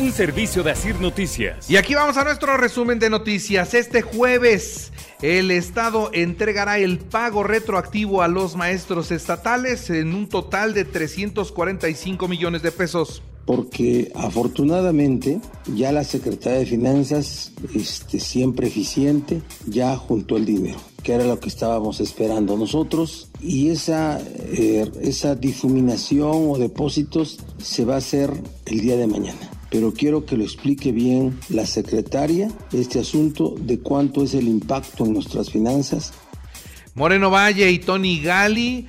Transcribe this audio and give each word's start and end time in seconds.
Un 0.00 0.12
servicio 0.12 0.62
de 0.62 0.70
Asir 0.70 0.98
Noticias. 0.98 1.68
Y 1.68 1.76
aquí 1.76 1.94
vamos 1.94 2.16
a 2.16 2.24
nuestro 2.24 2.56
resumen 2.56 2.98
de 2.98 3.10
noticias. 3.10 3.74
Este 3.74 4.00
jueves 4.00 4.92
el 5.20 5.50
Estado 5.50 6.08
entregará 6.14 6.78
el 6.78 6.98
pago 6.98 7.42
retroactivo 7.42 8.22
a 8.22 8.28
los 8.28 8.56
maestros 8.56 9.10
estatales 9.10 9.90
en 9.90 10.14
un 10.14 10.26
total 10.26 10.72
de 10.72 10.86
345 10.86 12.28
millones 12.28 12.62
de 12.62 12.72
pesos 12.72 13.22
porque 13.44 14.12
afortunadamente 14.14 15.40
ya 15.74 15.90
la 15.90 16.04
Secretaría 16.04 16.60
de 16.60 16.66
Finanzas, 16.66 17.52
este, 17.74 18.20
siempre 18.20 18.68
eficiente, 18.68 19.42
ya 19.66 19.96
juntó 19.96 20.36
el 20.36 20.44
dinero, 20.44 20.78
que 21.02 21.14
era 21.14 21.24
lo 21.24 21.40
que 21.40 21.48
estábamos 21.48 22.00
esperando 22.00 22.56
nosotros, 22.56 23.28
y 23.40 23.70
esa, 23.70 24.20
eh, 24.20 24.88
esa 25.00 25.34
difuminación 25.34 26.48
o 26.48 26.58
depósitos 26.58 27.40
se 27.58 27.84
va 27.84 27.94
a 27.94 27.98
hacer 27.98 28.30
el 28.66 28.80
día 28.82 28.96
de 28.96 29.08
mañana 29.08 29.49
pero 29.70 29.92
quiero 29.92 30.24
que 30.24 30.36
lo 30.36 30.44
explique 30.44 30.92
bien 30.92 31.38
la 31.48 31.66
secretaria 31.66 32.50
este 32.72 32.98
asunto 32.98 33.54
de 33.58 33.78
cuánto 33.78 34.24
es 34.24 34.34
el 34.34 34.48
impacto 34.48 35.04
en 35.04 35.12
nuestras 35.12 35.50
finanzas. 35.50 36.12
Moreno 36.94 37.30
Valle 37.30 37.70
y 37.70 37.78
Tony 37.78 38.20
Gali 38.20 38.86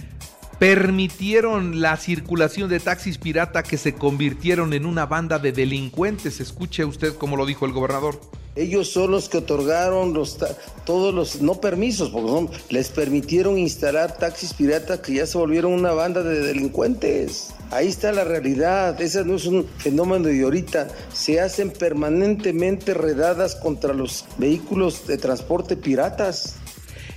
permitieron 0.62 1.82
la 1.82 1.98
circulación 1.98 2.70
de 2.70 2.80
taxis 2.80 3.18
pirata 3.18 3.64
que 3.64 3.80
se 3.80 3.96
convirtieron 3.96 4.74
en 4.74 4.86
una 4.86 5.08
banda 5.08 5.40
de 5.40 5.52
delincuentes. 5.52 6.40
Escuche 6.40 6.86
usted 6.86 7.16
cómo 7.16 7.36
lo 7.36 7.48
dijo 7.48 7.66
el 7.66 7.72
gobernador. 7.72 8.22
Ellos 8.56 8.92
son 8.92 9.10
los 9.10 9.28
que 9.28 9.40
otorgaron 9.40 10.14
los 10.14 10.38
todos 10.86 11.16
los 11.16 11.42
no 11.42 11.60
permisos, 11.60 12.12
porque 12.12 12.30
son, 12.30 12.50
les 12.70 12.90
permitieron 12.90 13.58
instalar 13.58 14.20
taxis 14.20 14.54
piratas 14.54 15.00
que 15.00 15.16
ya 15.16 15.26
se 15.26 15.36
volvieron 15.36 15.74
una 15.74 15.94
banda 15.94 16.22
de 16.22 16.42
delincuentes. 16.42 17.56
Ahí 17.72 17.88
está 17.88 18.12
la 18.12 18.24
realidad, 18.24 19.02
ese 19.02 19.26
no 19.26 19.38
es 19.38 19.48
un 19.48 19.66
fenómeno 19.80 20.28
de 20.28 20.44
ahorita. 20.44 20.90
Se 21.12 21.42
hacen 21.42 21.72
permanentemente 21.72 22.94
redadas 22.94 23.56
contra 23.56 23.96
los 23.96 24.26
vehículos 24.38 25.08
de 25.08 25.18
transporte 25.18 25.76
piratas. 25.76 26.58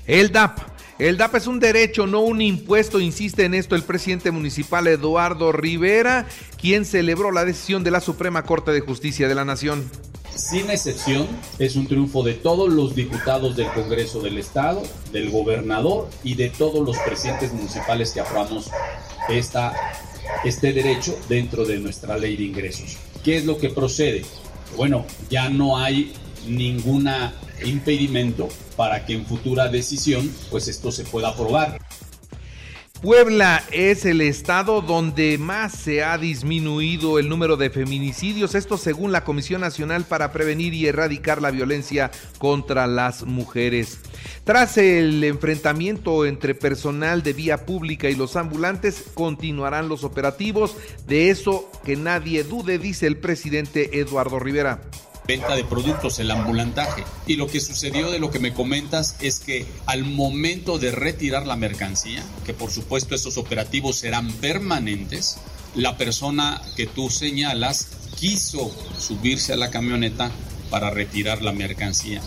El 0.06 0.32
DAP 0.32 0.73
el 0.98 1.16
DAP 1.16 1.34
es 1.36 1.46
un 1.46 1.58
derecho, 1.60 2.06
no 2.06 2.20
un 2.20 2.40
impuesto, 2.40 3.00
insiste 3.00 3.44
en 3.44 3.54
esto 3.54 3.74
el 3.74 3.82
presidente 3.82 4.30
municipal 4.30 4.86
Eduardo 4.86 5.50
Rivera, 5.52 6.26
quien 6.60 6.84
celebró 6.84 7.32
la 7.32 7.44
decisión 7.44 7.82
de 7.82 7.90
la 7.90 8.00
Suprema 8.00 8.44
Corte 8.44 8.70
de 8.70 8.80
Justicia 8.80 9.26
de 9.26 9.34
la 9.34 9.44
Nación. 9.44 9.90
Sin 10.36 10.70
excepción, 10.70 11.28
es 11.58 11.76
un 11.76 11.86
triunfo 11.86 12.22
de 12.22 12.34
todos 12.34 12.72
los 12.72 12.94
diputados 12.94 13.56
del 13.56 13.68
Congreso 13.68 14.20
del 14.20 14.38
Estado, 14.38 14.82
del 15.12 15.30
gobernador 15.30 16.08
y 16.24 16.34
de 16.34 16.50
todos 16.50 16.84
los 16.84 16.96
presidentes 16.98 17.52
municipales 17.52 18.10
que 18.10 18.20
aprobamos 18.20 18.70
este 19.28 20.72
derecho 20.72 21.16
dentro 21.28 21.64
de 21.64 21.78
nuestra 21.78 22.16
ley 22.16 22.36
de 22.36 22.44
ingresos. 22.44 22.96
¿Qué 23.22 23.36
es 23.36 23.44
lo 23.44 23.58
que 23.58 23.70
procede? 23.70 24.24
Bueno, 24.76 25.06
ya 25.30 25.48
no 25.48 25.76
hay 25.76 26.12
ningún 26.48 27.08
impedimento 27.66 28.48
para 28.76 29.04
que 29.04 29.14
en 29.14 29.26
futura 29.26 29.68
decisión 29.68 30.30
pues 30.50 30.68
esto 30.68 30.92
se 30.92 31.04
pueda 31.04 31.28
aprobar. 31.28 31.78
Puebla 33.04 33.62
es 33.70 34.06
el 34.06 34.22
estado 34.22 34.80
donde 34.80 35.36
más 35.36 35.72
se 35.72 36.02
ha 36.02 36.16
disminuido 36.16 37.18
el 37.18 37.28
número 37.28 37.58
de 37.58 37.68
feminicidios, 37.68 38.54
esto 38.54 38.78
según 38.78 39.12
la 39.12 39.24
Comisión 39.24 39.60
Nacional 39.60 40.04
para 40.04 40.32
Prevenir 40.32 40.72
y 40.72 40.86
Erradicar 40.86 41.42
la 41.42 41.50
Violencia 41.50 42.10
contra 42.38 42.86
las 42.86 43.24
Mujeres. 43.24 43.98
Tras 44.44 44.78
el 44.78 45.22
enfrentamiento 45.22 46.24
entre 46.24 46.54
personal 46.54 47.22
de 47.22 47.34
vía 47.34 47.66
pública 47.66 48.08
y 48.08 48.14
los 48.14 48.36
ambulantes, 48.36 49.04
continuarán 49.12 49.90
los 49.90 50.02
operativos, 50.02 50.74
de 51.06 51.28
eso 51.28 51.70
que 51.84 51.96
nadie 51.96 52.42
dude, 52.42 52.78
dice 52.78 53.06
el 53.06 53.18
presidente 53.18 54.00
Eduardo 54.00 54.38
Rivera 54.38 54.80
venta 55.26 55.56
de 55.56 55.64
productos, 55.64 56.18
el 56.18 56.30
ambulantaje. 56.30 57.04
Y 57.26 57.36
lo 57.36 57.46
que 57.46 57.60
sucedió 57.60 58.10
de 58.10 58.18
lo 58.18 58.30
que 58.30 58.38
me 58.38 58.52
comentas 58.52 59.16
es 59.20 59.40
que 59.40 59.66
al 59.86 60.04
momento 60.04 60.78
de 60.78 60.92
retirar 60.92 61.46
la 61.46 61.56
mercancía, 61.56 62.22
que 62.44 62.54
por 62.54 62.70
supuesto 62.70 63.14
esos 63.14 63.38
operativos 63.38 63.96
serán 63.96 64.30
permanentes, 64.32 65.38
la 65.74 65.96
persona 65.96 66.60
que 66.76 66.86
tú 66.86 67.10
señalas 67.10 67.88
quiso 68.18 68.70
subirse 68.98 69.52
a 69.52 69.56
la 69.56 69.70
camioneta 69.70 70.30
para 70.70 70.90
retirar 70.90 71.42
la 71.42 71.52
mercancía. 71.52 72.20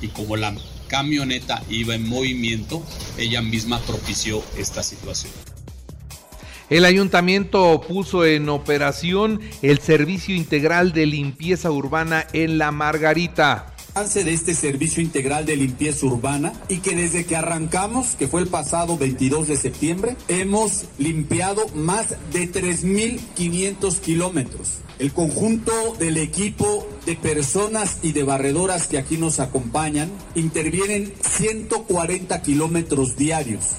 Y 0.00 0.08
como 0.08 0.36
la 0.36 0.54
camioneta 0.88 1.62
iba 1.68 1.94
en 1.94 2.08
movimiento, 2.08 2.82
ella 3.18 3.42
misma 3.42 3.80
propició 3.80 4.42
esta 4.56 4.82
situación. 4.82 5.32
El 6.70 6.84
ayuntamiento 6.84 7.80
puso 7.86 8.24
en 8.24 8.48
operación 8.48 9.40
el 9.62 9.78
servicio 9.80 10.34
integral 10.34 10.92
de 10.92 11.06
limpieza 11.06 11.70
urbana 11.70 12.26
en 12.32 12.58
La 12.58 12.70
Margarita 12.70 13.74
de 13.94 14.32
este 14.32 14.54
servicio 14.54 15.00
integral 15.04 15.46
de 15.46 15.54
limpieza 15.56 16.04
urbana 16.06 16.52
y 16.68 16.78
que 16.78 16.96
desde 16.96 17.24
que 17.26 17.36
arrancamos, 17.36 18.16
que 18.16 18.26
fue 18.26 18.40
el 18.40 18.48
pasado 18.48 18.98
22 18.98 19.46
de 19.46 19.56
septiembre, 19.56 20.16
hemos 20.26 20.86
limpiado 20.98 21.68
más 21.76 22.08
de 22.32 22.50
3.500 22.50 24.00
kilómetros. 24.00 24.80
El 24.98 25.12
conjunto 25.12 25.72
del 26.00 26.16
equipo 26.16 26.88
de 27.06 27.14
personas 27.14 27.98
y 28.02 28.12
de 28.12 28.24
barredoras 28.24 28.88
que 28.88 28.98
aquí 28.98 29.16
nos 29.16 29.38
acompañan 29.38 30.10
intervienen 30.34 31.14
140 31.20 32.42
kilómetros 32.42 33.16
diarios. 33.16 33.76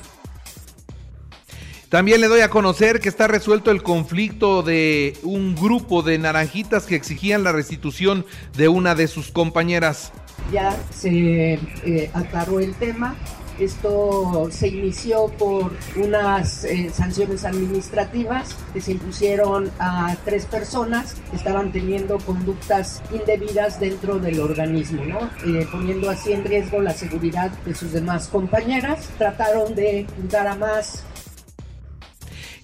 También 1.96 2.20
le 2.20 2.28
doy 2.28 2.42
a 2.42 2.50
conocer 2.50 3.00
que 3.00 3.08
está 3.08 3.26
resuelto 3.26 3.72
el 3.72 3.82
conflicto 3.82 4.64
de 4.64 5.14
un 5.24 5.56
grupo 5.56 6.02
de 6.02 6.18
naranjitas 6.18 6.86
que 6.86 6.96
exigían 6.96 7.46
la 7.46 7.54
restitución 7.54 8.26
de 8.58 8.68
una 8.68 8.96
de 8.96 9.08
sus 9.08 9.32
compañeras. 9.32 10.12
Ya 10.52 10.78
se 10.94 11.54
eh, 11.54 12.12
aclaró 12.14 12.60
el 12.60 12.76
tema. 12.76 13.16
Esto 13.60 14.50
se 14.52 14.68
inició 14.68 15.28
por 15.40 15.72
unas 15.96 16.66
eh, 16.66 16.92
sanciones 16.94 17.46
administrativas 17.46 18.58
que 18.74 18.82
se 18.82 18.92
impusieron 18.92 19.72
a 19.80 20.18
tres 20.26 20.46
personas 20.48 21.16
que 21.32 21.38
estaban 21.38 21.72
teniendo 21.72 22.18
conductas 22.18 23.02
indebidas 23.14 23.80
dentro 23.80 24.20
del 24.20 24.42
organismo, 24.42 25.06
¿no? 25.06 25.30
Eh, 25.46 25.66
poniendo 25.72 26.10
así 26.10 26.34
en 26.34 26.44
riesgo 26.44 26.82
la 26.82 26.92
seguridad 26.92 27.52
de 27.66 27.74
sus 27.74 27.94
demás 27.94 28.28
compañeras. 28.28 29.08
Trataron 29.18 29.76
de 29.76 30.06
juntar 30.18 30.48
a 30.48 30.56
más 30.56 31.06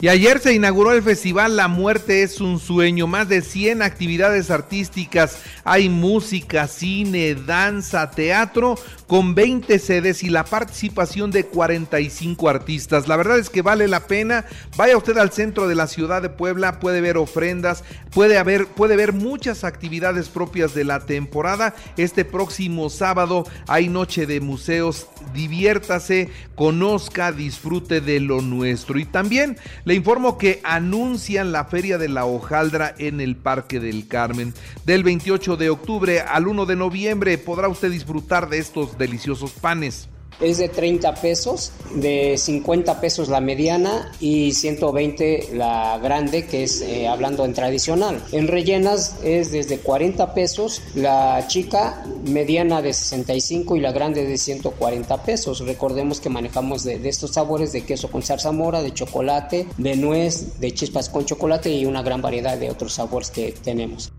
y 0.01 0.07
ayer 0.07 0.39
se 0.39 0.55
inauguró 0.55 0.93
el 0.93 1.03
festival 1.03 1.55
La 1.55 1.67
Muerte 1.67 2.23
es 2.23 2.41
un 2.41 2.59
sueño, 2.59 3.05
más 3.05 3.29
de 3.29 3.43
100 3.43 3.83
actividades 3.83 4.49
artísticas, 4.49 5.37
hay 5.63 5.89
música, 5.89 6.67
cine, 6.67 7.35
danza, 7.35 8.09
teatro, 8.09 8.79
con 9.05 9.35
20 9.35 9.77
sedes 9.77 10.23
y 10.23 10.29
la 10.29 10.45
participación 10.45 11.31
de 11.31 11.45
45 11.45 12.49
artistas. 12.49 13.09
La 13.09 13.17
verdad 13.17 13.37
es 13.37 13.49
que 13.49 13.61
vale 13.61 13.89
la 13.89 14.07
pena. 14.07 14.45
Vaya 14.77 14.95
usted 14.95 15.17
al 15.17 15.33
centro 15.33 15.67
de 15.67 15.75
la 15.75 15.87
ciudad 15.87 16.21
de 16.21 16.29
Puebla, 16.29 16.79
puede 16.79 17.01
ver 17.01 17.17
ofrendas, 17.17 17.83
puede 18.11 18.37
haber, 18.37 18.67
puede 18.67 18.95
ver 18.95 19.11
muchas 19.11 19.65
actividades 19.65 20.29
propias 20.29 20.73
de 20.73 20.85
la 20.85 21.01
temporada. 21.01 21.75
Este 21.97 22.23
próximo 22.23 22.89
sábado 22.89 23.43
hay 23.67 23.89
noche 23.89 24.25
de 24.25 24.39
museos. 24.39 25.07
Diviértase, 25.33 26.29
conozca, 26.55 27.33
disfrute 27.33 27.99
de 27.99 28.21
lo 28.21 28.41
nuestro. 28.41 28.97
Y 28.97 29.03
también 29.03 29.57
le 29.91 29.95
informo 29.95 30.37
que 30.37 30.61
anuncian 30.63 31.51
la 31.51 31.65
Feria 31.65 31.97
de 31.97 32.07
la 32.07 32.23
Hojaldra 32.23 32.95
en 32.97 33.19
el 33.19 33.35
Parque 33.35 33.81
del 33.81 34.07
Carmen. 34.07 34.53
Del 34.85 35.03
28 35.03 35.57
de 35.57 35.69
octubre 35.69 36.21
al 36.21 36.47
1 36.47 36.65
de 36.65 36.77
noviembre 36.77 37.37
podrá 37.37 37.67
usted 37.67 37.91
disfrutar 37.91 38.47
de 38.47 38.59
estos 38.59 38.97
deliciosos 38.97 39.51
panes 39.51 40.07
es 40.41 40.57
de 40.57 40.69
30 40.69 41.15
pesos, 41.15 41.71
de 41.95 42.37
50 42.37 42.99
pesos 42.99 43.29
la 43.29 43.41
mediana 43.41 44.11
y 44.19 44.53
120 44.53 45.49
la 45.53 45.99
grande, 46.01 46.45
que 46.45 46.63
es 46.63 46.81
eh, 46.81 47.07
hablando 47.07 47.45
en 47.45 47.53
tradicional. 47.53 48.23
En 48.31 48.47
rellenas 48.47 49.17
es 49.23 49.51
desde 49.51 49.79
40 49.79 50.33
pesos, 50.33 50.81
la 50.95 51.45
chica 51.47 52.03
mediana 52.25 52.81
de 52.81 52.93
65 52.93 53.75
y 53.75 53.79
la 53.79 53.91
grande 53.91 54.25
de 54.25 54.37
140 54.37 55.23
pesos. 55.23 55.59
Recordemos 55.59 56.19
que 56.19 56.29
manejamos 56.29 56.83
de, 56.83 56.99
de 56.99 57.09
estos 57.09 57.31
sabores 57.31 57.71
de 57.71 57.83
queso 57.83 58.09
con 58.09 58.23
zarzamora, 58.23 58.81
de 58.81 58.93
chocolate, 58.93 59.67
de 59.77 59.95
nuez, 59.95 60.59
de 60.59 60.73
chispas 60.73 61.09
con 61.09 61.25
chocolate 61.25 61.71
y 61.71 61.85
una 61.85 62.01
gran 62.01 62.21
variedad 62.21 62.57
de 62.57 62.69
otros 62.69 62.93
sabores 62.93 63.29
que 63.29 63.53
tenemos. 63.63 64.11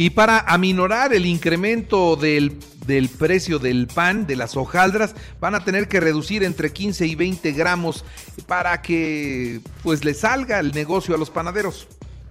Y 0.00 0.10
para 0.10 0.38
aminorar 0.38 1.12
el 1.12 1.26
incremento 1.26 2.16
del 2.16 2.58
del 2.90 3.08
precio 3.08 3.58
del 3.58 3.86
pan, 3.86 4.26
de 4.26 4.36
las 4.36 4.56
hojaldras, 4.56 5.14
van 5.40 5.54
a 5.54 5.64
tener 5.64 5.88
que 5.88 6.00
reducir 6.00 6.42
entre 6.42 6.72
15 6.72 7.06
y 7.06 7.14
20 7.14 7.52
gramos 7.52 8.04
para 8.46 8.82
que 8.82 9.60
pues 9.82 10.04
le 10.04 10.12
salga 10.12 10.58
el 10.58 10.72
negocio 10.72 11.14
a 11.14 11.18
los 11.18 11.30
panaderos. 11.30 11.86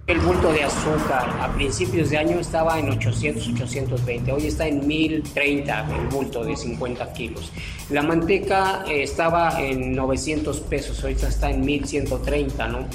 El 0.06 0.18
bulto 0.18 0.52
de 0.52 0.64
azúcar 0.64 1.30
a 1.40 1.52
principios 1.54 2.10
de 2.10 2.18
año 2.18 2.40
estaba 2.40 2.78
en 2.78 2.90
800, 2.90 3.48
820, 3.48 4.32
hoy 4.32 4.46
está 4.48 4.66
en 4.66 4.86
1030 4.86 5.86
el 5.96 6.08
bulto 6.08 6.44
de 6.44 6.56
50 6.56 7.12
kilos. 7.12 7.52
La 7.90 8.02
manteca 8.02 8.84
eh, 8.88 9.02
estaba 9.02 9.62
en 9.62 9.94
900 9.94 10.60
pesos, 10.60 11.02
ahorita 11.02 11.28
está 11.28 11.50
en 11.50 11.64
1130, 11.64 12.68
¿no? 12.68 12.86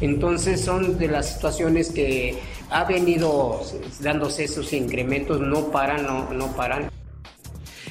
Entonces 0.00 0.60
son 0.60 0.98
de 0.98 1.08
las 1.08 1.34
situaciones 1.34 1.90
que 1.90 2.38
ha 2.70 2.84
venido 2.84 3.62
dándose 4.00 4.44
esos 4.44 4.72
incrementos, 4.72 5.40
no 5.40 5.70
paran, 5.70 6.04
no, 6.04 6.32
no 6.32 6.56
paran 6.56 6.90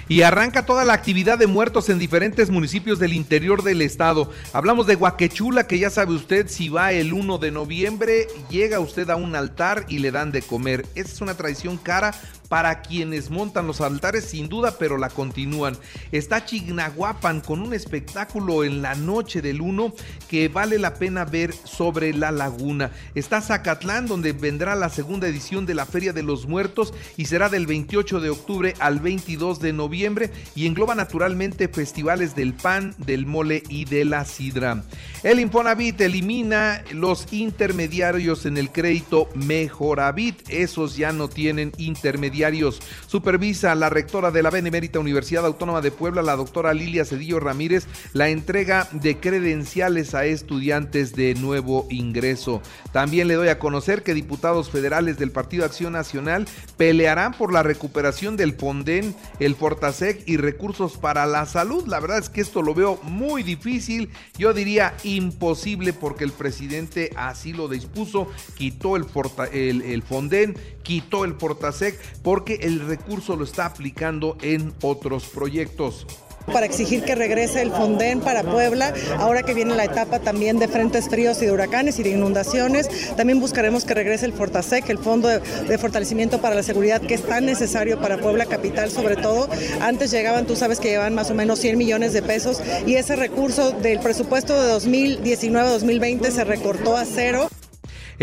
y 0.07 0.21
arranca 0.21 0.65
toda 0.65 0.85
la 0.85 0.93
actividad 0.93 1.37
de 1.37 1.47
muertos 1.47 1.89
en 1.89 1.99
diferentes 1.99 2.49
municipios 2.49 2.99
del 2.99 3.13
interior 3.13 3.63
del 3.63 3.81
estado. 3.81 4.31
Hablamos 4.51 4.87
de 4.87 4.95
Guaquechula, 4.95 5.67
que 5.67 5.79
ya 5.79 5.89
sabe 5.89 6.13
usted, 6.13 6.47
si 6.47 6.69
va 6.69 6.91
el 6.91 7.13
1 7.13 7.37
de 7.37 7.51
noviembre, 7.51 8.27
llega 8.49 8.79
usted 8.79 9.09
a 9.09 9.15
un 9.15 9.35
altar 9.35 9.85
y 9.87 9.99
le 9.99 10.11
dan 10.11 10.31
de 10.31 10.41
comer. 10.41 10.85
Esa 10.95 11.13
es 11.13 11.21
una 11.21 11.35
tradición 11.35 11.77
cara 11.77 12.13
para 12.53 12.83
quienes 12.83 13.31
montan 13.31 13.65
los 13.65 13.81
altares 13.81 14.25
sin 14.25 14.47
duda, 14.47 14.75
pero 14.77 14.99
la 14.99 15.09
continúan. 15.09 15.75
Está 16.11 16.45
Chignahuapan 16.45 17.41
con 17.41 17.63
un 17.63 17.73
espectáculo 17.73 18.63
en 18.63 18.83
la 18.83 18.93
noche 18.93 19.41
del 19.41 19.59
1 19.59 19.95
que 20.29 20.49
vale 20.49 20.77
la 20.77 20.93
pena 20.93 21.25
ver 21.25 21.51
sobre 21.51 22.13
la 22.13 22.29
laguna. 22.29 22.91
Está 23.15 23.41
Zacatlán 23.41 24.05
donde 24.05 24.33
vendrá 24.33 24.75
la 24.75 24.89
segunda 24.89 25.27
edición 25.27 25.65
de 25.65 25.73
la 25.73 25.87
Feria 25.87 26.13
de 26.13 26.21
los 26.21 26.45
Muertos 26.45 26.93
y 27.17 27.25
será 27.25 27.49
del 27.49 27.65
28 27.65 28.19
de 28.19 28.29
octubre 28.29 28.75
al 28.77 28.99
22 28.99 29.59
de 29.59 29.73
noviembre 29.73 30.29
y 30.53 30.67
engloba 30.67 30.93
naturalmente 30.93 31.69
festivales 31.69 32.35
del 32.35 32.53
pan, 32.53 32.93
del 32.99 33.25
mole 33.25 33.63
y 33.67 33.85
de 33.85 34.05
la 34.05 34.25
sidra. 34.25 34.83
El 35.23 35.39
Infonavit 35.39 35.99
elimina 36.01 36.83
los 36.91 37.33
intermediarios 37.33 38.45
en 38.45 38.57
el 38.57 38.69
crédito 38.69 39.27
Mejoravit. 39.33 40.47
Esos 40.49 40.97
ya 40.97 41.13
no 41.13 41.29
tienen 41.29 41.71
intermediarios 41.77 42.42
Supervisa 43.07 43.73
la 43.75 43.89
rectora 43.89 44.31
de 44.31 44.43
la 44.43 44.49
Benemérita 44.49 44.99
Universidad 44.99 45.45
Autónoma 45.45 45.81
de 45.81 45.91
Puebla, 45.91 46.21
la 46.21 46.35
doctora 46.35 46.73
Lilia 46.73 47.05
Cedillo 47.05 47.39
Ramírez, 47.39 47.87
la 48.13 48.29
entrega 48.29 48.87
de 48.91 49.17
credenciales 49.17 50.13
a 50.13 50.25
estudiantes 50.25 51.15
de 51.15 51.35
nuevo 51.35 51.87
ingreso. 51.89 52.61
También 52.91 53.27
le 53.27 53.35
doy 53.35 53.47
a 53.47 53.59
conocer 53.59 54.03
que 54.03 54.13
diputados 54.13 54.69
federales 54.69 55.17
del 55.17 55.31
Partido 55.31 55.65
Acción 55.65 55.93
Nacional 55.93 56.47
pelearán 56.77 57.33
por 57.33 57.53
la 57.53 57.63
recuperación 57.63 58.35
del 58.35 58.53
Fonden, 58.53 59.15
el 59.39 59.55
Fortasec 59.55 60.23
y 60.27 60.37
recursos 60.37 60.97
para 60.97 61.25
la 61.25 61.45
salud. 61.45 61.87
La 61.87 61.99
verdad 61.99 62.19
es 62.19 62.29
que 62.29 62.41
esto 62.41 62.61
lo 62.61 62.73
veo 62.73 62.99
muy 63.03 63.43
difícil, 63.43 64.09
yo 64.37 64.53
diría 64.53 64.95
imposible 65.03 65.93
porque 65.93 66.23
el 66.23 66.31
presidente 66.31 67.11
así 67.15 67.53
lo 67.53 67.67
dispuso, 67.67 68.27
quitó 68.57 68.95
el, 68.95 69.05
el, 69.51 69.81
el 69.81 70.03
Fonden, 70.03 70.55
quitó 70.83 71.25
el 71.25 71.35
Fortasec 71.35 71.99
porque 72.33 72.55
el 72.63 72.79
recurso 72.79 73.35
lo 73.35 73.43
está 73.43 73.67
aplicando 73.67 74.39
en 74.41 74.73
otros 74.81 75.25
proyectos 75.25 76.07
para 76.51 76.65
exigir 76.65 77.03
que 77.03 77.13
regrese 77.13 77.61
el 77.61 77.69
Fonden 77.69 78.21
para 78.21 78.41
Puebla, 78.41 78.91
ahora 79.19 79.43
que 79.43 79.53
viene 79.53 79.75
la 79.75 79.85
etapa 79.85 80.17
también 80.17 80.57
de 80.57 80.67
frentes 80.67 81.07
fríos 81.07 81.39
y 81.43 81.45
de 81.45 81.51
huracanes 81.51 81.99
y 81.99 82.03
de 82.03 82.09
inundaciones. 82.09 82.89
También 83.15 83.39
buscaremos 83.39 83.85
que 83.85 83.93
regrese 83.93 84.25
el 84.25 84.33
Fortasec, 84.33 84.89
el 84.89 84.97
Fondo 84.97 85.27
de, 85.27 85.77
Fortalecimiento 85.77 86.41
para 86.41 86.55
la 86.55 86.63
Seguridad, 86.63 87.01
que 87.01 87.13
es 87.13 87.21
tan 87.21 87.45
necesario 87.45 88.01
para 88.01 88.17
Puebla 88.17 88.47
Capital 88.47 88.89
sobre 88.89 89.15
todo. 89.15 89.47
Antes 89.79 90.09
llegaban, 90.09 90.47
tú 90.47 90.55
sabes 90.55 90.79
que 90.79 90.89
llevaban 90.89 91.13
más 91.13 91.29
o 91.29 91.35
menos 91.35 91.59
100 91.59 91.77
millones 91.77 92.13
de 92.13 92.23
pesos 92.23 92.61
y 92.87 92.95
ese 92.95 93.15
recurso 93.15 93.73
del 93.73 93.99
presupuesto 93.99 94.59
de 94.59 94.73
2019-2020 94.73 96.31
se 96.31 96.43
recortó 96.43 96.97
a 96.97 97.05
cero. 97.05 97.47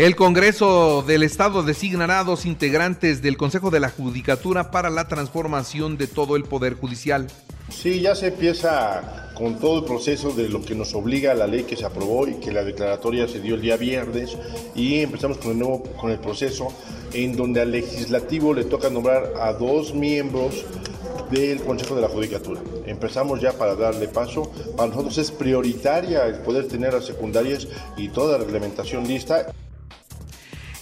El 0.01 0.15
Congreso 0.15 1.03
del 1.05 1.21
Estado 1.21 1.61
designará 1.61 2.23
dos 2.23 2.47
integrantes 2.47 3.21
del 3.21 3.37
Consejo 3.37 3.69
de 3.69 3.79
la 3.79 3.91
Judicatura 3.91 4.71
para 4.71 4.89
la 4.89 5.07
transformación 5.07 5.95
de 5.95 6.07
todo 6.07 6.35
el 6.35 6.43
Poder 6.43 6.73
Judicial. 6.73 7.27
Sí, 7.69 7.99
ya 7.99 8.15
se 8.15 8.29
empieza 8.29 9.31
con 9.35 9.59
todo 9.59 9.81
el 9.81 9.85
proceso 9.85 10.31
de 10.31 10.49
lo 10.49 10.63
que 10.63 10.73
nos 10.73 10.95
obliga 10.95 11.33
a 11.33 11.35
la 11.35 11.45
ley 11.45 11.65
que 11.65 11.77
se 11.77 11.85
aprobó 11.85 12.27
y 12.27 12.39
que 12.39 12.51
la 12.51 12.63
declaratoria 12.63 13.27
se 13.27 13.41
dio 13.41 13.53
el 13.53 13.61
día 13.61 13.77
viernes 13.77 14.35
y 14.73 15.01
empezamos 15.01 15.37
con 15.37 15.51
el 15.51 15.59
nuevo 15.59 15.83
con 15.83 16.09
el 16.09 16.17
proceso 16.17 16.69
en 17.13 17.35
donde 17.35 17.61
al 17.61 17.71
legislativo 17.71 18.55
le 18.55 18.63
toca 18.63 18.89
nombrar 18.89 19.33
a 19.39 19.53
dos 19.53 19.93
miembros 19.93 20.65
del 21.29 21.61
Consejo 21.61 21.93
de 21.93 22.01
la 22.01 22.09
Judicatura. 22.09 22.59
Empezamos 22.87 23.39
ya 23.39 23.51
para 23.53 23.75
darle 23.75 24.07
paso. 24.07 24.51
Para 24.75 24.89
nosotros 24.89 25.19
es 25.19 25.29
prioritaria 25.29 26.25
el 26.25 26.39
poder 26.39 26.67
tener 26.67 26.91
las 26.91 27.05
secundarias 27.05 27.67
y 27.97 28.09
toda 28.09 28.39
la 28.39 28.45
reglamentación 28.45 29.07
lista. 29.07 29.53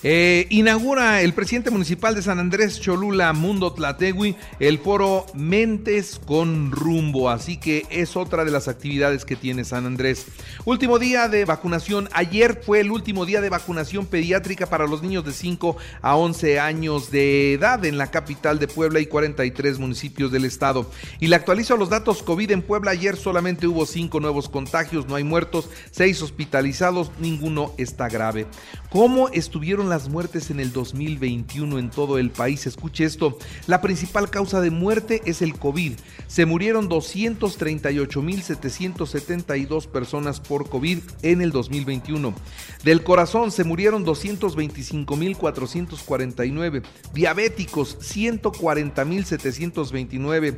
Eh, 0.01 0.48
inaugura 0.50 1.22
el 1.22 1.34
presidente 1.34 1.72
municipal 1.72 2.16
de 2.16 2.22
San 2.22 2.40
Andrés 2.40 2.80
Cholula, 2.80 3.34
Mundo 3.34 3.74
Tlategui, 3.74 4.38
el 4.62 4.80
foro 4.80 5.25
Mentes 5.34 6.22
con 6.25 6.72
Rumbo. 6.72 7.30
Así 7.30 7.57
que 7.57 7.86
es 7.90 8.16
otra 8.16 8.46
de 8.46 8.51
las 8.51 8.69
actividades 8.69 9.25
que 9.25 9.36
tiene 9.36 9.66
San 9.66 9.86
Andrés. 9.86 10.28
Último 10.63 11.00
día 11.00 11.28
de 11.28 11.44
vacunación. 11.44 12.07
Ayer 12.13 12.62
fue 12.66 12.80
el 12.80 12.92
último 12.92 13.25
día 13.25 13.42
de 13.42 13.50
vacunación 13.50 14.06
pediátrica 14.06 14.68
para 14.68 14.88
los 14.88 15.04
niños 15.04 15.25
de 15.25 15.34
5 15.34 15.75
a 16.01 16.16
11 16.16 16.62
años 16.62 17.12
de 17.12 17.56
edad 17.56 17.84
en 17.84 17.98
la 17.98 18.10
capital 18.10 18.57
de 18.57 18.69
Puebla 18.69 19.01
y 19.01 19.06
43 19.06 19.80
municipios 19.80 20.31
del 20.31 20.46
estado. 20.46 20.90
Y 21.19 21.28
le 21.28 21.36
actualizo 21.36 21.75
los 21.75 21.90
datos 21.90 22.24
COVID 22.24 22.51
en 22.51 22.62
Puebla. 22.62 22.92
Ayer 22.92 23.18
solamente 23.18 23.68
hubo 23.68 23.86
5 23.86 24.22
nuevos 24.22 24.48
contagios, 24.48 25.07
no 25.07 25.16
hay 25.16 25.25
muertos, 25.25 25.69
6 25.92 26.22
hospitalizados, 26.22 27.12
ninguno 27.19 27.74
está 27.78 28.07
grave. 28.07 28.48
¿Cómo 28.90 29.28
estuvieron 29.30 29.88
las 29.89 30.09
muertes 30.09 30.50
en 30.50 30.59
el 30.59 30.71
2021 30.71 31.80
en 31.80 31.89
todo 31.89 32.18
el 32.18 32.30
país. 32.30 32.68
Escuche 32.68 33.03
esto, 33.03 33.38
la 33.68 33.81
principal 33.81 34.30
causa 34.30 34.62
de 34.62 34.71
muerte 34.71 35.21
es 35.25 35.41
el 35.41 35.57
COVID. 35.57 35.94
Se 36.27 36.45
murieron 36.45 36.88
238.772 36.89 39.88
personas 39.88 40.39
por 40.39 40.69
COVID 40.69 41.00
en 41.24 41.41
el 41.41 41.51
2021. 41.51 42.33
Del 42.83 43.03
corazón 43.03 43.51
se 43.51 43.63
murieron 43.63 44.06
225.449. 44.06 46.83
Diabéticos 47.13 47.97
140.729. 48.00 50.57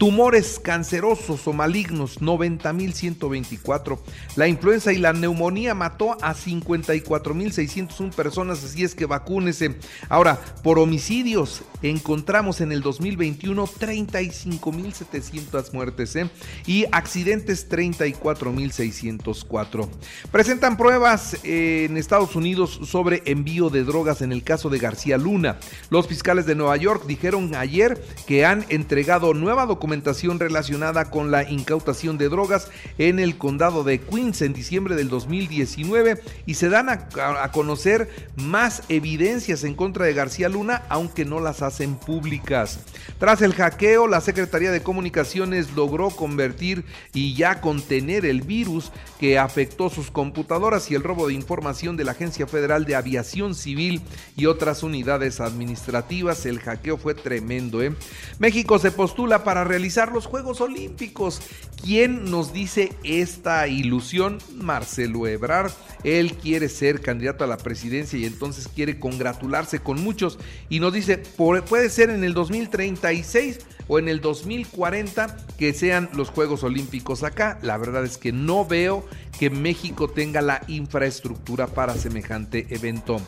Tumores 0.00 0.58
cancerosos 0.58 1.46
o 1.46 1.52
malignos 1.52 2.20
90.124. 2.22 3.98
La 4.34 4.48
influenza 4.48 4.94
y 4.94 4.96
la 4.96 5.12
neumonía 5.12 5.74
mató 5.74 6.12
a 6.22 6.34
54.601 6.34 8.14
personas 8.14 8.64
así 8.64 8.82
es 8.82 8.94
que 8.94 9.04
vacúnese. 9.04 9.76
Ahora, 10.08 10.40
por 10.62 10.78
homicidios, 10.78 11.60
encontramos 11.82 12.62
en 12.62 12.72
el 12.72 12.80
2021 12.80 13.66
35.700 13.66 15.74
muertes 15.74 16.16
¿eh? 16.16 16.30
y 16.64 16.86
accidentes 16.92 17.68
34.604. 17.68 19.86
Presentan 20.32 20.78
pruebas 20.78 21.44
en 21.44 21.98
Estados 21.98 22.36
Unidos 22.36 22.80
sobre 22.84 23.22
envío 23.26 23.68
de 23.68 23.84
drogas 23.84 24.22
en 24.22 24.32
el 24.32 24.44
caso 24.44 24.70
de 24.70 24.78
García 24.78 25.18
Luna. 25.18 25.58
Los 25.90 26.08
fiscales 26.08 26.46
de 26.46 26.54
Nueva 26.54 26.78
York 26.78 27.04
dijeron 27.06 27.54
ayer 27.54 28.02
que 28.26 28.46
han 28.46 28.64
entregado 28.70 29.34
nueva 29.34 29.66
documentación 29.66 29.89
relacionada 30.38 31.10
con 31.10 31.30
la 31.30 31.48
incautación 31.48 32.18
de 32.18 32.28
drogas 32.28 32.68
en 32.98 33.18
el 33.18 33.36
condado 33.36 33.84
de 33.84 34.00
Queens 34.00 34.42
en 34.42 34.52
diciembre 34.52 34.94
del 34.94 35.08
2019 35.08 36.22
y 36.46 36.54
se 36.54 36.68
dan 36.68 36.88
a, 36.88 37.08
conocer 37.52 38.08
más 38.36 38.82
evidencias 38.88 39.64
en 39.64 39.74
contra 39.74 40.04
de 40.04 40.14
García 40.14 40.48
Luna, 40.48 40.82
aunque 40.88 41.24
no 41.24 41.40
las 41.40 41.62
hacen 41.62 41.96
públicas. 41.96 42.80
Tras 43.18 43.42
el 43.42 43.54
hackeo, 43.54 44.06
la 44.06 44.20
Secretaría 44.20 44.70
de 44.70 44.82
Comunicaciones 44.82 45.72
logró 45.74 46.10
convertir 46.10 46.84
y 47.12 47.34
ya 47.34 47.60
contener 47.60 48.24
el 48.24 48.42
virus 48.42 48.92
que 49.18 49.38
afectó 49.38 49.90
sus 49.90 50.10
computadoras 50.10 50.90
y 50.90 50.94
el 50.94 51.02
robo 51.02 51.28
de 51.28 51.34
información 51.34 51.96
de 51.96 52.04
la 52.04 52.12
Agencia 52.12 52.46
Federal 52.46 52.84
de 52.84 52.94
Aviación 52.94 53.54
Civil 53.54 54.00
y 54.36 54.46
otras 54.46 54.82
unidades 54.82 55.40
administrativas. 55.40 56.46
El 56.46 56.60
hackeo 56.60 56.96
fue 56.96 57.14
tremendo. 57.14 57.82
¿eh? 57.82 57.94
México 58.38 58.78
se 58.78 58.90
postula 58.90 59.44
para 59.44 59.64
realizar 59.64 59.79
los 59.80 60.26
Juegos 60.26 60.60
Olímpicos. 60.60 61.40
¿Quién 61.82 62.30
nos 62.30 62.52
dice 62.52 62.92
esta 63.02 63.66
ilusión? 63.66 64.38
Marcelo 64.54 65.26
Ebrard. 65.26 65.72
Él 66.04 66.34
quiere 66.34 66.68
ser 66.68 67.00
candidato 67.00 67.44
a 67.44 67.46
la 67.46 67.56
presidencia 67.56 68.18
y 68.18 68.26
entonces 68.26 68.68
quiere 68.68 68.98
congratularse 68.98 69.80
con 69.80 70.02
muchos 70.02 70.38
y 70.68 70.80
nos 70.80 70.92
dice, 70.92 71.18
puede 71.18 71.90
ser 71.90 72.10
en 72.10 72.24
el 72.24 72.34
2036 72.34 73.60
o 73.88 73.98
en 73.98 74.08
el 74.08 74.20
2040 74.20 75.36
que 75.58 75.72
sean 75.72 76.10
los 76.14 76.28
Juegos 76.28 76.62
Olímpicos 76.62 77.22
acá. 77.22 77.58
La 77.62 77.76
verdad 77.78 78.04
es 78.04 78.18
que 78.18 78.32
no 78.32 78.66
veo 78.66 79.04
que 79.38 79.50
México 79.50 80.08
tenga 80.08 80.42
la 80.42 80.62
infraestructura 80.68 81.66
para 81.66 81.94
semejante 81.94 82.66
evento. 82.70 83.20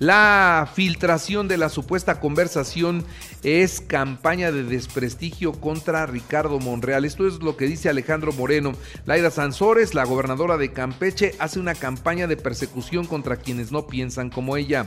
La 0.00 0.66
filtración 0.74 1.46
de 1.46 1.58
la 1.58 1.68
supuesta 1.68 2.20
conversación 2.20 3.04
es 3.42 3.82
campaña 3.82 4.50
de 4.50 4.64
desprestigio 4.64 5.52
contra 5.52 6.06
Ricardo 6.06 6.58
Monreal. 6.58 7.04
Esto 7.04 7.28
es 7.28 7.42
lo 7.42 7.58
que 7.58 7.66
dice 7.66 7.90
Alejandro 7.90 8.32
Moreno. 8.32 8.72
Laida 9.04 9.30
Sansores, 9.30 9.94
la 9.94 10.04
gobernadora 10.04 10.56
de 10.56 10.72
Campeche, 10.72 11.34
hace 11.38 11.60
una 11.60 11.74
campaña 11.74 12.26
de 12.26 12.38
persecución 12.38 13.04
contra 13.06 13.36
quienes 13.36 13.72
no 13.72 13.88
piensan 13.88 14.30
como 14.30 14.56
ella. 14.56 14.86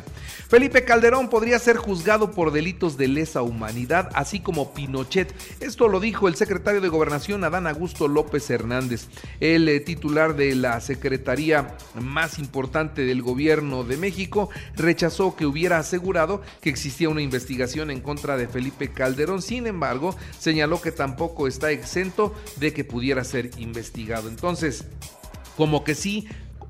Felipe 0.49 0.83
Calderón 0.83 1.29
podría 1.29 1.59
ser 1.59 1.77
juzgado 1.77 2.31
por 2.31 2.51
delitos 2.51 2.97
de 2.97 3.07
lesa 3.07 3.43
humanidad, 3.43 4.09
así 4.15 4.39
como 4.39 4.73
Pinochet. 4.73 5.31
Esto 5.59 5.89
lo 5.89 5.99
dijo 5.99 6.27
el 6.27 6.33
secretario 6.35 6.81
de 6.81 6.89
Gobernación, 6.89 7.43
Adán 7.43 7.67
Augusto 7.67 8.07
López 8.07 8.49
Hernández. 8.49 9.09
El 9.39 9.69
eh, 9.69 9.79
titular 9.79 10.35
de 10.35 10.55
la 10.55 10.81
secretaría 10.81 11.77
más 12.01 12.39
importante 12.39 13.05
del 13.05 13.21
gobierno 13.21 13.83
de 13.83 13.97
México 13.97 14.49
rechazó 14.75 15.02
que 15.35 15.45
hubiera 15.45 15.79
asegurado 15.79 16.41
que 16.61 16.69
existía 16.69 17.09
una 17.09 17.21
investigación 17.21 17.91
en 17.91 17.99
contra 17.99 18.37
de 18.37 18.47
Felipe 18.47 18.91
Calderón. 18.91 19.41
Sin 19.41 19.67
embargo, 19.67 20.15
señaló 20.39 20.81
que 20.81 20.91
tampoco 20.91 21.47
está 21.47 21.71
exento 21.71 22.33
de 22.57 22.73
que 22.73 22.83
pudiera 22.83 23.23
ser 23.23 23.51
investigado. 23.57 24.29
Entonces, 24.29 24.85
como 25.57 25.83
que 25.83 25.95
sí 25.95 26.27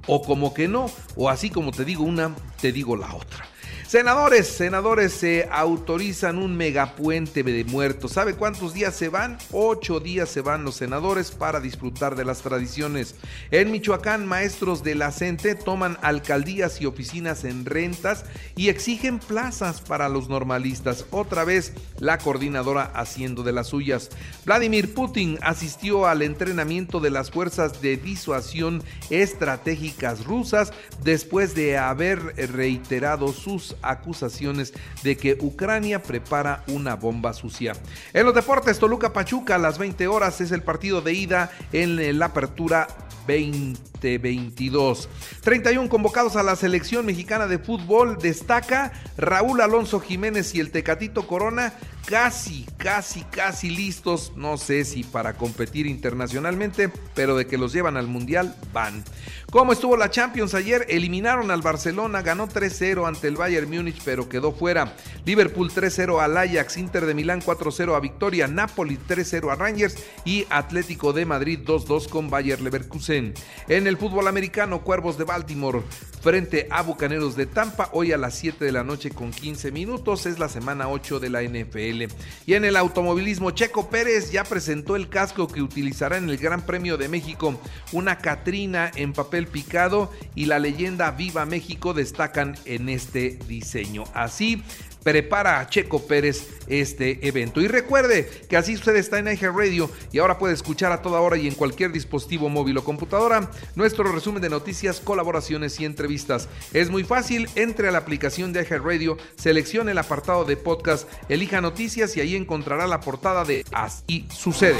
o 0.07 0.21
como 0.21 0.53
que 0.53 0.67
no, 0.67 0.87
o 1.15 1.29
así 1.29 1.49
como 1.49 1.71
te 1.71 1.85
digo 1.85 2.03
una, 2.03 2.35
te 2.59 2.71
digo 2.71 2.95
la 2.95 3.13
otra. 3.13 3.52
Senadores, 3.93 4.47
senadores 4.47 5.13
se 5.13 5.47
autorizan 5.51 6.39
un 6.39 6.57
megapuente 6.57 7.43
de 7.43 7.63
muertos. 7.63 8.13
¿Sabe 8.13 8.33
cuántos 8.33 8.73
días 8.73 8.95
se 8.95 9.07
van? 9.07 9.37
Ocho 9.51 9.99
días 9.99 10.29
se 10.29 10.41
van 10.41 10.63
los 10.63 10.77
senadores 10.77 11.29
para 11.29 11.59
disfrutar 11.59 12.15
de 12.15 12.25
las 12.25 12.41
tradiciones. 12.41 13.13
En 13.51 13.71
Michoacán, 13.71 14.25
maestros 14.25 14.81
de 14.81 14.95
la 14.95 15.11
CENTE 15.11 15.53
toman 15.53 15.99
alcaldías 16.01 16.81
y 16.81 16.87
oficinas 16.87 17.43
en 17.43 17.65
rentas 17.65 18.25
y 18.55 18.69
exigen 18.69 19.19
plazas 19.19 19.81
para 19.81 20.09
los 20.09 20.27
normalistas. 20.27 21.05
Otra 21.11 21.43
vez 21.43 21.73
la 21.99 22.17
coordinadora 22.17 22.91
haciendo 22.95 23.43
de 23.43 23.51
las 23.51 23.67
suyas. 23.67 24.09
Vladimir 24.43 24.95
Putin 24.95 25.37
asistió 25.43 26.07
al 26.07 26.23
entrenamiento 26.23 26.99
de 26.99 27.11
las 27.11 27.29
fuerzas 27.29 27.79
de 27.79 27.97
disuasión 27.97 28.81
estratégicas 29.11 30.25
rusas 30.25 30.73
después 31.03 31.53
de 31.53 31.77
haber 31.77 32.19
reiterado 32.51 33.31
sus 33.33 33.75
acusaciones 33.83 34.73
de 35.03 35.17
que 35.17 35.37
Ucrania 35.39 36.01
prepara 36.01 36.63
una 36.67 36.95
bomba 36.95 37.33
sucia. 37.33 37.73
En 38.13 38.25
los 38.25 38.35
deportes, 38.35 38.79
Toluca 38.79 39.13
Pachuca 39.13 39.55
a 39.55 39.59
las 39.59 39.77
20 39.77 40.07
horas 40.07 40.41
es 40.41 40.51
el 40.51 40.63
partido 40.63 41.01
de 41.01 41.13
ida 41.13 41.51
en 41.71 42.19
la 42.19 42.25
apertura 42.25 42.87
2022. 43.27 45.09
31 45.41 45.89
convocados 45.89 46.35
a 46.35 46.43
la 46.43 46.55
selección 46.55 47.05
mexicana 47.05 47.47
de 47.47 47.59
fútbol. 47.59 48.17
Destaca 48.17 48.91
Raúl 49.17 49.61
Alonso 49.61 49.99
Jiménez 49.99 50.53
y 50.55 50.59
el 50.59 50.71
Tecatito 50.71 51.27
Corona 51.27 51.73
casi, 52.05 52.65
casi, 52.77 53.21
casi 53.23 53.69
listos. 53.69 54.33
No 54.35 54.57
sé 54.57 54.85
si 54.85 55.03
para 55.03 55.33
competir 55.33 55.87
internacionalmente, 55.87 56.91
pero 57.15 57.35
de 57.35 57.47
que 57.47 57.57
los 57.57 57.73
llevan 57.73 57.97
al 57.97 58.07
Mundial, 58.07 58.55
van. 58.73 59.03
¿Cómo 59.51 59.71
estuvo 59.71 59.95
la 59.97 60.09
Champions 60.09 60.53
ayer? 60.55 60.85
Eliminaron 60.89 61.51
al 61.51 61.61
Barcelona, 61.61 62.21
ganó 62.21 62.47
3-0 62.47 63.07
ante 63.07 63.27
el 63.27 63.35
Bayern 63.35 63.69
Múnich, 63.69 64.01
pero 64.03 64.27
quedó 64.27 64.51
fuera. 64.51 64.95
Liverpool 65.25 65.71
3-0 65.71 66.21
al 66.21 66.37
Ajax, 66.37 66.77
Inter 66.77 67.05
de 67.05 67.13
Milán 67.13 67.41
4-0 67.41 67.95
a 67.95 67.99
Victoria, 67.99 68.47
Napoli 68.47 68.97
3-0 69.07 69.51
a 69.51 69.55
Rangers 69.55 69.95
y 70.25 70.45
Atlético 70.49 71.13
de 71.13 71.25
Madrid 71.25 71.59
2-2 71.63 72.09
con 72.09 72.29
Bayer 72.29 72.61
Leverkusen. 72.61 73.12
En 73.13 73.87
el 73.87 73.97
fútbol 73.97 74.27
americano, 74.27 74.83
Cuervos 74.83 75.17
de 75.17 75.23
Baltimore 75.23 75.81
frente 76.23 76.67
a 76.71 76.81
Bucaneros 76.81 77.35
de 77.35 77.45
Tampa, 77.45 77.89
hoy 77.91 78.13
a 78.13 78.17
las 78.17 78.35
7 78.35 78.63
de 78.63 78.71
la 78.71 78.85
noche 78.85 79.09
con 79.09 79.31
15 79.31 79.73
minutos, 79.73 80.25
es 80.25 80.39
la 80.39 80.47
semana 80.47 80.87
8 80.87 81.19
de 81.19 81.29
la 81.29 81.43
NFL. 81.43 82.13
Y 82.45 82.53
en 82.53 82.63
el 82.63 82.77
automovilismo, 82.77 83.51
Checo 83.51 83.89
Pérez 83.89 84.31
ya 84.31 84.45
presentó 84.45 84.95
el 84.95 85.09
casco 85.09 85.49
que 85.49 85.61
utilizará 85.61 86.15
en 86.15 86.29
el 86.29 86.37
Gran 86.37 86.65
Premio 86.65 86.97
de 86.97 87.09
México, 87.09 87.59
una 87.91 88.19
Catrina 88.19 88.89
en 88.95 89.11
papel 89.11 89.47
picado 89.47 90.13
y 90.33 90.45
la 90.45 90.59
leyenda 90.59 91.11
Viva 91.11 91.45
México 91.45 91.93
destacan 91.93 92.55
en 92.63 92.87
este 92.87 93.37
diseño. 93.49 94.05
Así, 94.13 94.63
prepara 95.03 95.59
a 95.59 95.67
Checo 95.67 96.07
Pérez 96.07 96.47
este 96.67 97.27
evento. 97.27 97.61
Y 97.61 97.67
recuerde 97.67 98.29
que 98.49 98.57
así 98.57 98.73
usted 98.73 98.95
está 98.95 99.19
en 99.19 99.27
Eje 99.27 99.49
Radio 99.49 99.89
y 100.11 100.19
ahora 100.19 100.37
puede 100.37 100.53
escuchar 100.53 100.91
a 100.91 101.01
toda 101.01 101.21
hora 101.21 101.37
y 101.37 101.47
en 101.47 101.55
cualquier 101.55 101.91
dispositivo 101.91 102.49
móvil 102.49 102.77
o 102.77 102.83
computadora 102.83 103.51
nuestro 103.75 104.11
resumen 104.11 104.41
de 104.41 104.49
noticias, 104.49 104.99
colaboraciones 104.99 105.79
y 105.79 105.85
entrevistas. 105.85 106.47
Es 106.73 106.89
muy 106.89 107.03
fácil, 107.03 107.49
entre 107.55 107.89
a 107.89 107.91
la 107.91 107.99
aplicación 107.99 108.53
de 108.53 108.61
Eje 108.61 108.77
Radio, 108.77 109.17
seleccione 109.35 109.91
el 109.91 109.97
apartado 109.97 110.45
de 110.45 110.57
podcast, 110.57 111.07
elija 111.29 111.61
noticias 111.61 112.15
y 112.17 112.21
ahí 112.21 112.35
encontrará 112.35 112.87
la 112.87 113.01
portada 113.01 113.43
de 113.43 113.65
Así 113.71 114.27
sucede. 114.33 114.77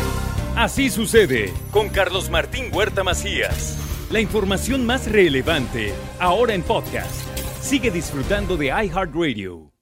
Así 0.56 0.90
sucede 0.90 1.52
con 1.72 1.90
Carlos 1.90 2.30
Martín 2.30 2.66
Huerta 2.72 3.04
Macías. 3.04 3.78
La 4.12 4.20
información 4.20 4.86
más 4.86 5.12
relevante 5.12 5.94
ahora 6.20 6.54
en 6.54 6.62
podcast. 6.62 7.16
Sigue 7.62 7.90
disfrutando 7.90 8.58
de 8.58 8.68
iHeartRadio. 8.68 9.73